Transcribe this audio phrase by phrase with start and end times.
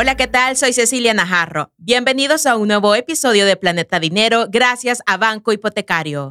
[0.00, 0.56] Hola, ¿qué tal?
[0.56, 1.72] Soy Cecilia Najarro.
[1.76, 6.30] Bienvenidos a un nuevo episodio de Planeta Dinero gracias a Banco Hipotecario.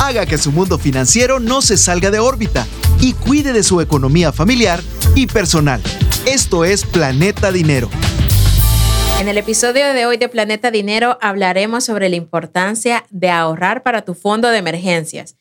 [0.00, 2.64] Haga que su mundo financiero no se salga de órbita
[3.00, 4.78] y cuide de su economía familiar
[5.16, 5.82] y personal.
[6.26, 7.90] Esto es Planeta Dinero.
[9.18, 14.02] En el episodio de hoy de Planeta Dinero hablaremos sobre la importancia de ahorrar para
[14.02, 15.34] tu fondo de emergencias.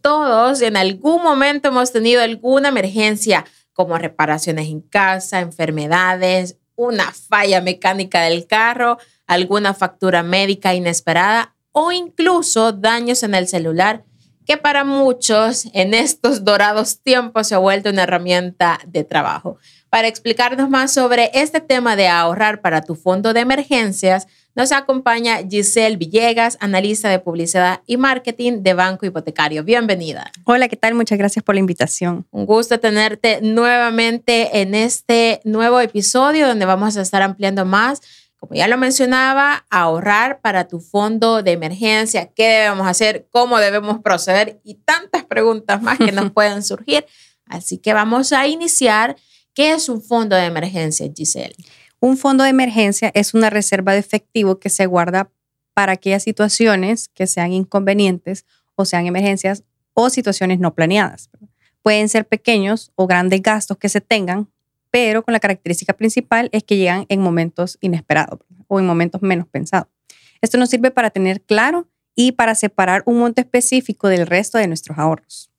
[0.00, 3.44] Todos en algún momento hemos tenido alguna emergencia,
[3.80, 11.92] como reparaciones en casa, enfermedades, una falla mecánica del carro, alguna factura médica inesperada o
[11.92, 14.04] incluso daños en el celular,
[14.44, 19.56] que para muchos en estos dorados tiempos se ha vuelto una herramienta de trabajo.
[19.88, 25.38] Para explicarnos más sobre este tema de ahorrar para tu fondo de emergencias, nos acompaña
[25.48, 29.64] Giselle Villegas, analista de publicidad y marketing de Banco Hipotecario.
[29.64, 30.30] Bienvenida.
[30.44, 30.94] Hola, ¿qué tal?
[30.94, 32.26] Muchas gracias por la invitación.
[32.30, 38.00] Un gusto tenerte nuevamente en este nuevo episodio donde vamos a estar ampliando más
[38.36, 44.00] como ya lo mencionaba, ahorrar para tu fondo de emergencia, qué debemos hacer, cómo debemos
[44.00, 47.04] proceder y tantas preguntas más que nos pueden surgir.
[47.44, 49.16] Así que vamos a iniciar
[49.54, 51.54] ¿Qué es un fondo de emergencia, Giselle?
[52.02, 55.30] Un fondo de emergencia es una reserva de efectivo que se guarda
[55.74, 61.28] para aquellas situaciones que sean inconvenientes o sean emergencias o situaciones no planeadas.
[61.82, 64.48] Pueden ser pequeños o grandes gastos que se tengan,
[64.90, 69.46] pero con la característica principal es que llegan en momentos inesperados o en momentos menos
[69.46, 69.88] pensados.
[70.40, 74.68] Esto nos sirve para tener claro y para separar un monto específico del resto de
[74.68, 75.49] nuestros ahorros.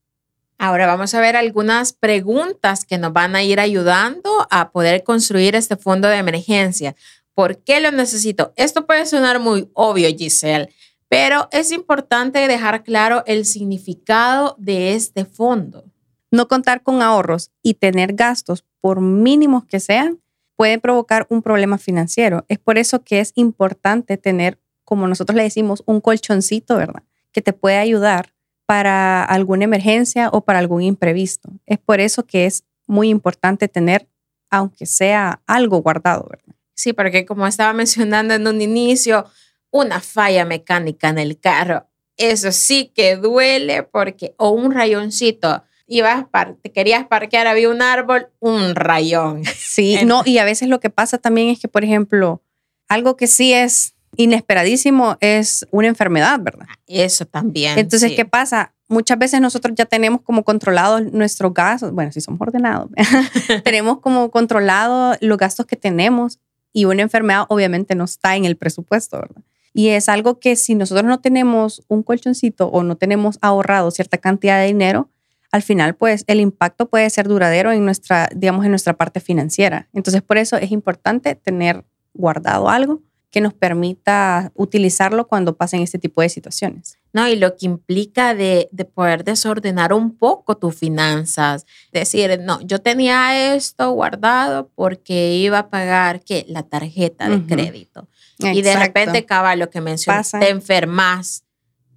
[0.63, 5.55] Ahora vamos a ver algunas preguntas que nos van a ir ayudando a poder construir
[5.55, 6.95] este fondo de emergencia.
[7.33, 8.53] ¿Por qué lo necesito?
[8.55, 10.69] Esto puede sonar muy obvio, Giselle,
[11.09, 15.83] pero es importante dejar claro el significado de este fondo.
[16.29, 20.19] No contar con ahorros y tener gastos, por mínimos que sean,
[20.55, 22.45] puede provocar un problema financiero.
[22.49, 27.01] Es por eso que es importante tener, como nosotros le decimos, un colchoncito, ¿verdad?
[27.31, 28.31] Que te puede ayudar
[28.71, 31.49] para alguna emergencia o para algún imprevisto.
[31.65, 34.07] Es por eso que es muy importante tener,
[34.49, 36.55] aunque sea algo guardado, ¿verdad?
[36.73, 39.25] Sí, porque como estaba mencionando en un inicio,
[39.71, 46.27] una falla mecánica en el carro, eso sí que duele porque, o un rayoncito, ibas,
[46.61, 49.43] te querías parquear, había un árbol, un rayón.
[49.43, 52.41] Sí, no, y a veces lo que pasa también es que, por ejemplo,
[52.87, 56.67] algo que sí es inesperadísimo es una enfermedad, ¿verdad?
[56.87, 57.77] Eso también.
[57.77, 58.73] Entonces, ¿qué pasa?
[58.87, 62.89] Muchas veces nosotros ya tenemos como controlados nuestros gastos, bueno, si somos ordenados,
[63.63, 66.39] tenemos como controlado los gastos que tenemos
[66.73, 69.41] y una enfermedad obviamente no está en el presupuesto, ¿verdad?
[69.73, 74.17] Y es algo que si nosotros no tenemos un colchoncito o no tenemos ahorrado cierta
[74.17, 75.09] cantidad de dinero,
[75.51, 79.87] al final pues el impacto puede ser duradero en nuestra, digamos, en nuestra parte financiera.
[79.93, 85.97] Entonces por eso es importante tener guardado algo que nos permita utilizarlo cuando pasen este
[85.97, 86.99] tipo de situaciones.
[87.13, 91.65] No, y lo que implica de, poder desordenar un poco tus finanzas.
[91.93, 96.45] Decir, no, yo tenía esto guardado porque iba a pagar ¿qué?
[96.47, 98.07] la tarjeta de crédito.
[98.37, 101.43] Y de repente, acaba lo que mencionas, te enfermas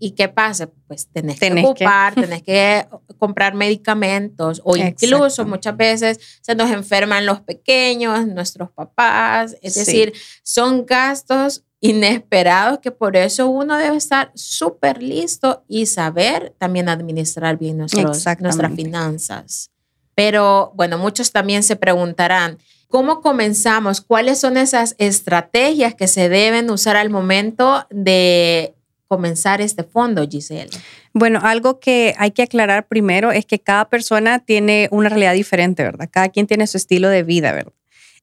[0.04, 0.68] ¿Y qué pasa?
[0.86, 7.24] Pues tenés, que ocupar, tenés que comprar medicamentos o incluso muchas veces se nos enferman
[7.24, 9.56] los pequeños, nuestros papás.
[9.62, 10.12] Es decir,
[10.42, 17.56] son gastos inesperados que por eso uno debe estar súper listo y saber también administrar
[17.56, 18.36] bien nuestras
[18.76, 19.70] finanzas.
[20.14, 24.02] Pero bueno, muchos también se preguntarán, ¿cómo comenzamos?
[24.02, 28.74] ¿Cuáles son esas estrategias que se deben usar al momento de
[29.08, 30.70] comenzar este fondo, Giselle?
[31.12, 35.82] Bueno, algo que hay que aclarar primero es que cada persona tiene una realidad diferente,
[35.82, 36.08] ¿verdad?
[36.10, 37.72] Cada quien tiene su estilo de vida, ¿verdad?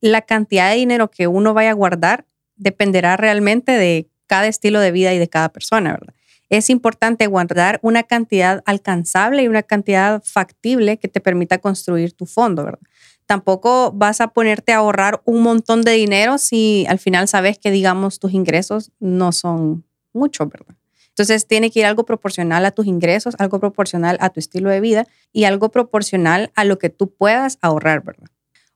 [0.02, 2.26] La cantidad de dinero que uno vaya a guardar
[2.56, 6.14] dependerá realmente de cada estilo de vida y de cada persona, ¿verdad?
[6.50, 12.26] Es importante guardar una cantidad alcanzable y una cantidad factible que te permita construir tu
[12.26, 12.80] fondo, ¿verdad?
[13.26, 17.72] Tampoco vas a ponerte a ahorrar un montón de dinero si al final sabes que,
[17.72, 20.76] digamos, tus ingresos no son mucho, ¿verdad?
[21.12, 24.82] Entonces tiene que ir algo proporcional a tus ingresos, algo proporcional a tu estilo de
[24.82, 28.28] vida y algo proporcional a lo que tú puedas ahorrar, ¿verdad?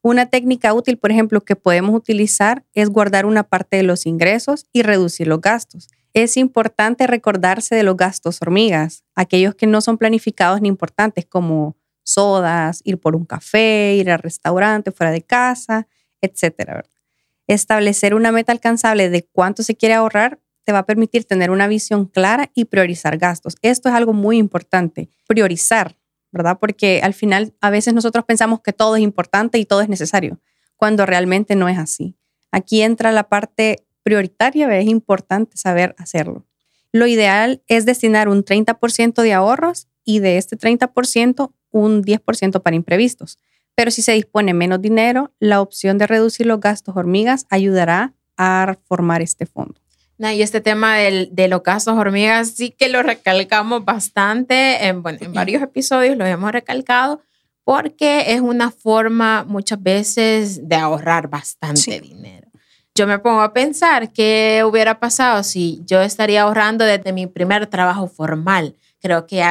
[0.02, 4.68] Una técnica útil, por ejemplo, que podemos utilizar es guardar una parte de los ingresos
[4.72, 5.88] y reducir los gastos.
[6.14, 11.76] Es importante recordarse de los gastos hormigas, aquellos que no son planificados ni importantes, como
[12.04, 15.88] sodas, ir por un café, ir al restaurante, fuera de casa,
[16.22, 16.86] etcétera.
[17.48, 21.68] Establecer una meta alcanzable de cuánto se quiere ahorrar te va a permitir tener una
[21.68, 23.56] visión clara y priorizar gastos.
[23.62, 25.96] Esto es algo muy importante, priorizar,
[26.32, 26.58] ¿verdad?
[26.60, 30.40] Porque al final a veces nosotros pensamos que todo es importante y todo es necesario,
[30.76, 32.18] cuando realmente no es así.
[32.52, 36.46] Aquí entra la parte prioritaria, es importante saber hacerlo.
[36.92, 42.76] Lo ideal es destinar un 30% de ahorros y de este 30% un 10% para
[42.76, 43.38] imprevistos.
[43.76, 48.78] Pero si se dispone menos dinero, la opción de reducir los gastos hormigas ayudará a
[48.88, 49.85] formar este fondo.
[50.18, 55.34] Y este tema de los gastos hormigas sí que lo recalcamos bastante, en, bueno, en
[55.34, 57.22] varios episodios lo hemos recalcado,
[57.64, 62.48] porque es una forma muchas veces de ahorrar bastante dinero.
[62.94, 67.68] Yo me pongo a pensar qué hubiera pasado si yo estaría ahorrando desde mi primer
[67.68, 68.76] trabajo formal.
[69.02, 69.44] Creo que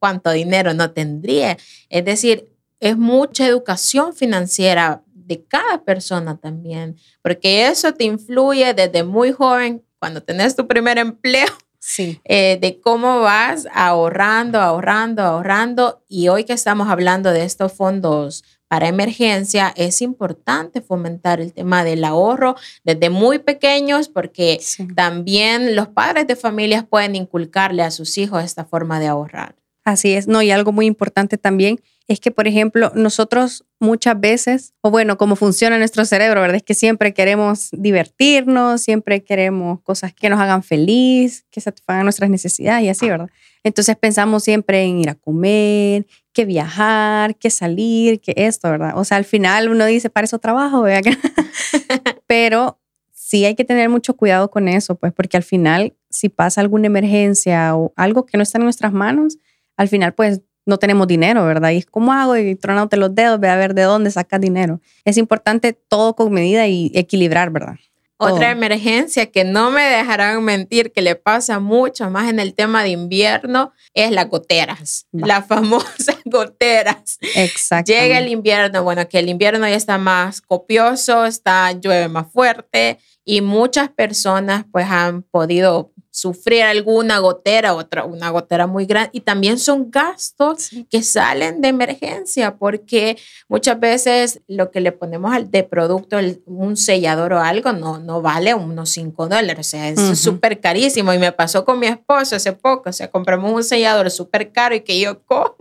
[0.00, 1.56] cuánto dinero no tendría.
[1.88, 2.48] Es decir,
[2.80, 9.84] es mucha educación financiera de cada persona también, porque eso te influye desde muy joven,
[9.98, 11.48] cuando tenés tu primer empleo,
[11.78, 12.20] sí.
[12.24, 16.02] Eh, de cómo vas ahorrando, ahorrando, ahorrando.
[16.08, 21.84] Y hoy que estamos hablando de estos fondos para emergencia, es importante fomentar el tema
[21.84, 22.54] del ahorro
[22.84, 24.60] desde muy pequeños, porque
[24.94, 29.56] también los padres de familias pueden inculcarle a sus hijos esta forma de ahorrar.
[29.84, 34.72] Así es, no, y algo muy importante también es que, por ejemplo, nosotros muchas veces,
[34.80, 36.56] o bueno, cómo funciona nuestro cerebro, ¿verdad?
[36.56, 42.30] Es que siempre queremos divertirnos, siempre queremos cosas que nos hagan feliz, que satisfagan nuestras
[42.30, 43.28] necesidades y así, ¿verdad?
[43.62, 48.92] Entonces pensamos siempre en ir a comer, que viajar, que salir, que esto, ¿verdad?
[48.96, 51.12] O sea, al final uno dice, para eso trabajo, ¿verdad?
[52.26, 52.80] Pero
[53.12, 56.86] sí hay que tener mucho cuidado con eso, pues, porque al final, si pasa alguna
[56.86, 59.36] emergencia o algo que no está en nuestras manos,
[59.76, 61.70] al final pues no tenemos dinero, ¿verdad?
[61.70, 62.36] Y ¿cómo hago?
[62.36, 64.82] Y tronándote los dedos, ve a ver de dónde sacas dinero.
[65.06, 67.76] Es importante todo con medida y equilibrar, ¿verdad?
[68.20, 72.82] Otra emergencia que no me dejarán mentir, que le pasa mucho más en el tema
[72.82, 77.18] de invierno, es las goteras, las famosas goteras.
[77.36, 77.92] Exacto.
[77.92, 82.98] Llega el invierno, bueno, que el invierno ya está más copioso, está llueve más fuerte
[83.24, 89.10] y muchas personas pues han podido sufrir alguna gotera, otra, una gotera muy grande.
[89.12, 93.16] Y también son gastos que salen de emergencia, porque
[93.48, 96.16] muchas veces lo que le ponemos al de producto,
[96.46, 99.58] un sellador o algo, no, no vale unos 5 dólares.
[99.60, 101.12] O sea, es súper carísimo.
[101.12, 102.90] Y me pasó con mi esposo hace poco.
[102.90, 105.54] O sea, compramos un sellador súper caro y que yo como.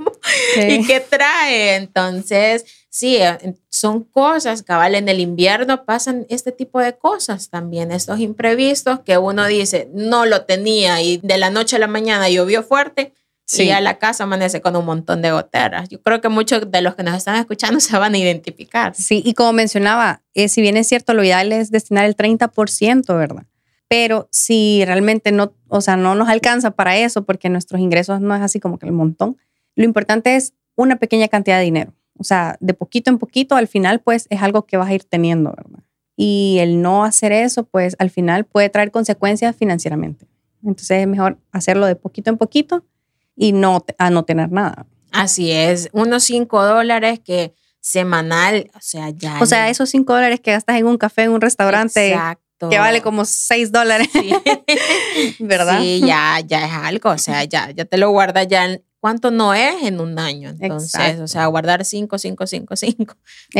[0.55, 1.75] ¿Y qué trae?
[1.75, 3.19] Entonces, sí,
[3.79, 9.17] son cosas, cabal, en el invierno pasan este tipo de cosas también, estos imprevistos que
[9.17, 13.13] uno dice, no lo tenía y de la noche a la mañana llovió fuerte.
[13.49, 15.87] Y a la casa amanece con un montón de goteras.
[15.87, 18.93] Yo creo que muchos de los que nos están escuchando se van a identificar.
[18.93, 23.17] Sí, y como mencionaba, eh, si bien es cierto, lo ideal es destinar el 30%,
[23.17, 23.45] ¿verdad?
[23.87, 28.35] Pero si realmente no, o sea, no nos alcanza para eso, porque nuestros ingresos no
[28.35, 29.37] es así como que el montón,
[29.75, 31.93] lo importante es una pequeña cantidad de dinero.
[32.19, 35.03] O sea, de poquito en poquito, al final, pues es algo que vas a ir
[35.03, 35.83] teniendo, ¿verdad?
[36.15, 40.27] Y el no hacer eso, pues al final puede traer consecuencias financieramente.
[40.63, 42.83] Entonces es mejor hacerlo de poquito en poquito
[43.35, 44.87] y no a no tener nada.
[45.11, 49.39] Así es, unos 5 dólares que semanal, o sea, ya.
[49.41, 52.09] O sea, esos 5 dólares que gastas en un café, en un restaurante.
[52.09, 52.69] Exacto.
[52.69, 54.09] Que vale como 6 dólares.
[54.11, 54.33] Sí.
[55.39, 55.79] ¿Verdad?
[55.79, 57.11] Sí, ya, ya es algo.
[57.11, 60.49] O sea, ya, ya te lo guardas ya cuánto no es en un año.
[60.59, 63.15] Entonces, o sea, guardar 5, 5, 5, 5.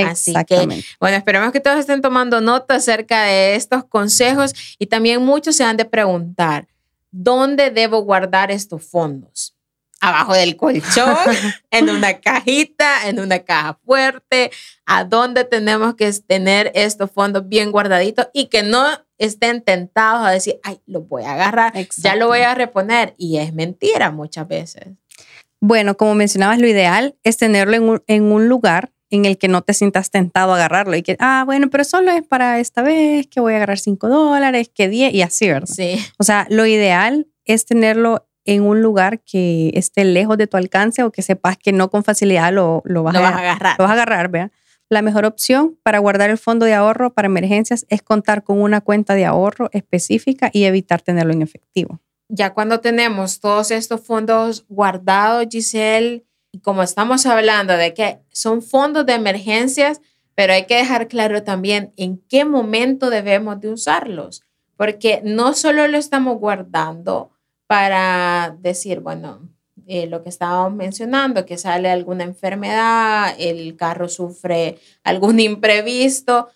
[0.05, 5.23] Así que, bueno, esperemos que todos estén tomando nota acerca de estos consejos y también
[5.23, 6.68] muchos se han de preguntar,
[7.11, 9.56] ¿dónde debo guardar estos fondos?
[10.01, 11.16] Abajo del colchón,
[11.71, 14.51] en una cajita, en una caja fuerte,
[14.85, 18.85] a dónde tenemos que tener estos fondos bien guardaditos y que no
[19.18, 23.16] estén tentados a decir, ay, lo voy a agarrar, ya lo voy a reponer.
[23.18, 24.87] Y es mentira muchas veces.
[25.59, 29.73] Bueno, como mencionabas, lo ideal es tenerlo en un, lugar en el que no te
[29.73, 33.40] sientas tentado a agarrarlo y que, ah, bueno, pero solo es para esta vez, que
[33.40, 35.68] voy a agarrar 5 dólares, que 10 y así, ¿verdad?
[35.68, 35.97] Sí.
[36.19, 41.04] O sea, lo ideal es tenerlo en un lugar que esté lejos de tu alcance
[41.04, 43.76] o que sepas que no con facilidad lo, lo, vas, a, agarrar.
[43.78, 44.52] Lo vas a agarrar, ¿verdad?
[44.90, 48.80] La mejor opción para guardar el fondo de ahorro para emergencias es contar con una
[48.80, 54.65] cuenta de ahorro específica y evitar tenerlo en efectivo ya cuando tenemos todos estos fondos
[54.67, 60.01] guardados, Giselle, y como estamos hablando de que son fondos de emergencias,
[60.35, 64.43] pero hay que dejar claro también en qué momento debemos de usarlos,
[64.75, 67.31] porque no solo lo estamos guardando
[67.65, 69.49] para decir, bueno,
[69.87, 76.49] eh, lo que estábamos mencionando, que sale alguna enfermedad, el carro sufre algún imprevisto.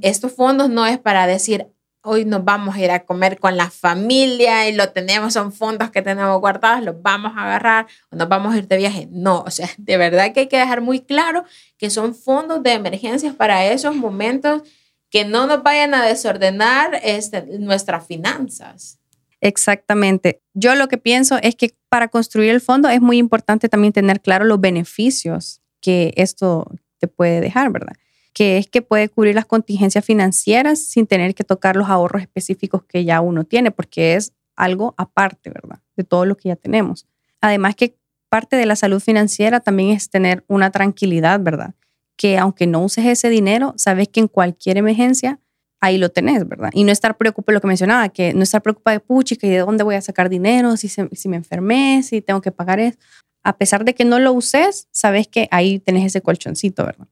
[0.00, 1.68] Estos fondos no es para decir,
[2.08, 5.90] hoy nos vamos a ir a comer con la familia y lo tenemos, son fondos
[5.90, 9.08] que tenemos guardados, los vamos a agarrar o nos vamos a ir de viaje.
[9.10, 11.44] No, o sea, de verdad que hay que dejar muy claro
[11.76, 14.62] que son fondos de emergencias para esos momentos
[15.10, 18.98] que no nos vayan a desordenar este, nuestras finanzas.
[19.40, 20.42] Exactamente.
[20.54, 24.20] Yo lo que pienso es que para construir el fondo es muy importante también tener
[24.20, 27.94] claro los beneficios que esto te puede dejar, ¿verdad?
[28.38, 32.84] Que es que puede cubrir las contingencias financieras sin tener que tocar los ahorros específicos
[32.84, 35.80] que ya uno tiene, porque es algo aparte, ¿verdad?
[35.96, 37.08] De todo lo que ya tenemos.
[37.40, 37.96] Además que
[38.28, 41.74] parte de la salud financiera también es tener una tranquilidad, ¿verdad?
[42.16, 45.40] Que aunque no uses ese dinero, sabes que en cualquier emergencia
[45.80, 46.70] ahí lo tenés, ¿verdad?
[46.72, 49.58] Y no estar preocupado, lo que mencionaba, que no estar preocupado de puchica y de
[49.58, 52.96] dónde voy a sacar dinero, si, si me enfermé, si tengo que pagar eso.
[53.42, 57.08] A pesar de que no lo uses, sabes que ahí tenés ese colchoncito, ¿verdad?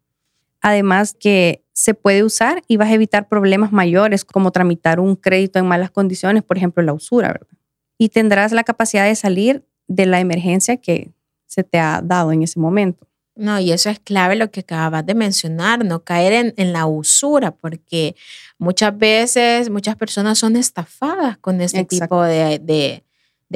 [0.66, 5.60] Además que se puede usar y vas a evitar problemas mayores como tramitar un crédito
[5.60, 7.46] en malas condiciones, por ejemplo, la usura, ¿verdad?
[7.98, 11.12] Y tendrás la capacidad de salir de la emergencia que
[11.46, 13.06] se te ha dado en ese momento.
[13.36, 17.52] No, y eso es clave lo que acabas de mencionar, no caer en, la usura,
[17.52, 18.16] porque
[18.58, 23.04] muchas veces muchas personas son estafadas con este tipo de,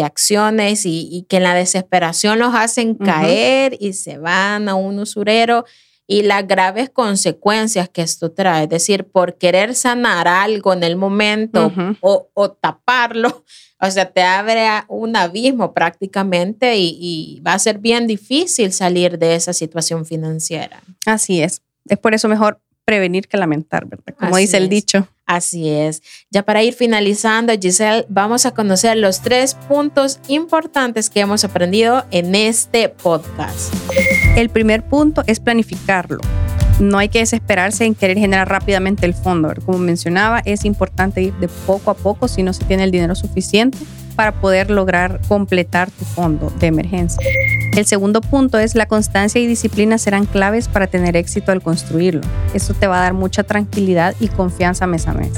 [0.01, 5.65] acciones y, que en la desesperación los hacen caer y se van a un usurero
[6.11, 8.65] y las graves consecuencias que esto trae.
[8.65, 13.45] Es decir, por querer sanar algo en el momento o, o, taparlo,
[13.81, 19.37] o sea, te abre un abismo prácticamente y, va a ser bien difícil salir de
[19.37, 20.83] esa situación financiera.
[21.07, 21.63] Así es.
[21.89, 24.17] Es por eso mejor prevenir que lamentar, ¿verdad?
[24.19, 25.07] Como dice el dicho.
[25.25, 26.03] Así es.
[26.29, 32.05] Ya para ir finalizando, Giselle, vamos a conocer los tres puntos importantes que hemos aprendido
[32.11, 33.73] en este podcast.
[34.37, 36.19] El primer punto es planificarlo.
[36.81, 39.53] No hay que desesperarse en querer generar rápidamente el fondo.
[39.65, 43.15] Como mencionaba, es importante ir de poco a poco si no se tiene el dinero
[43.15, 43.79] suficiente
[44.11, 47.21] para poder lograr completar tu fondo de emergencia.
[47.77, 52.23] El segundo punto es la constancia y disciplina serán claves para tener éxito al construirlo.
[52.53, 55.33] Esto te va a dar mucha tranquilidad y confianza mes a mes.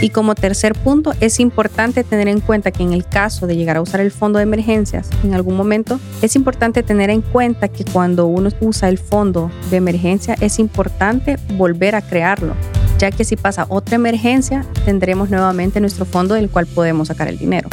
[0.00, 3.76] Y como tercer punto, es importante tener en cuenta que en el caso de llegar
[3.76, 7.84] a usar el fondo de emergencias en algún momento, es importante tener en cuenta que
[7.84, 12.54] cuando uno usa el fondo de emergencia es importante volver a crearlo
[12.98, 17.38] ya que si pasa otra emergencia, tendremos nuevamente nuestro fondo del cual podemos sacar el
[17.38, 17.68] dinero.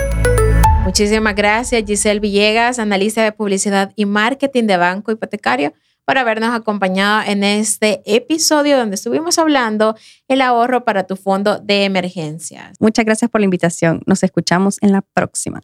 [0.84, 5.74] Muchísimas gracias, Giselle Villegas, analista de publicidad y marketing de Banco Hipotecario,
[6.06, 9.96] por habernos acompañado en este episodio donde estuvimos hablando
[10.28, 12.76] el ahorro para tu fondo de emergencias.
[12.80, 14.02] Muchas gracias por la invitación.
[14.08, 15.62] Nos escuchamos en la próxima.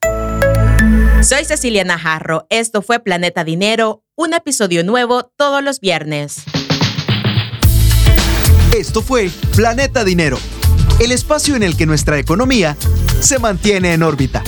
[1.21, 2.45] Soy Cecilia Najarro.
[2.49, 6.43] Esto fue Planeta Dinero, un episodio nuevo todos los viernes.
[8.77, 10.37] Esto fue Planeta Dinero,
[10.99, 12.77] el espacio en el que nuestra economía
[13.19, 14.43] se mantiene en órbita.